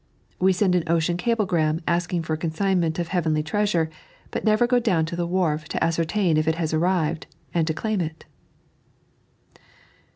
We 0.39 0.51
send 0.51 0.73
an 0.73 0.83
ocean 0.87 1.15
cabl^nram 1.15 1.81
asking 1.87 2.23
for 2.23 2.33
a 2.33 2.37
consignment 2.37 2.97
of 2.97 3.09
heavenly 3.09 3.43
treasure, 3.43 3.87
but 4.31 4.43
never 4.43 4.65
go 4.65 4.79
down 4.79 5.05
to 5.05 5.15
the 5.15 5.27
wharf 5.27 5.65
to 5.65 5.83
ascertain 5.83 6.37
if 6.37 6.47
it 6.47 6.55
has 6.55 6.73
arrived, 6.73 7.27
and 7.53 7.67
to 7.67 7.73
claim 7.75 8.01
it. 8.01 8.25